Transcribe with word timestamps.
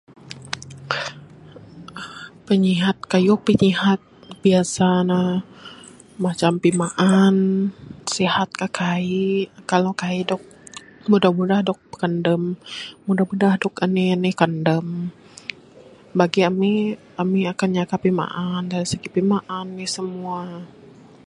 Pinyihat 2.45 2.97
kayuh 3.11 3.39
pinyihat 3.47 3.99
biasa 4.43 4.87
ne 5.09 5.21
macam 6.25 6.53
pimaan 6.63 7.35
sihat 8.15 8.49
ka 8.59 8.67
kaik, 8.79 9.45
kalau 9.71 9.91
kaik 10.01 10.23
dog 10.29 10.41
mudah 11.09 11.31
madah 11.37 11.61
dog 11.67 11.79
kandam 12.01 12.43
mudah 13.05 13.25
mudah 13.29 13.53
dog 13.63 13.75
anih 13.85 14.09
anih 14.15 14.35
kandam. 14.41 14.85
Bagi 16.19 16.41
ami 16.49 16.71
Ami 17.21 17.39
akan 17.53 17.69
nyaga 17.75 17.95
pimaan 18.05 18.63
da 18.71 18.79
segi 18.91 19.07
pimaan 19.15 19.47
anih 19.61 19.89
semua 19.95 20.39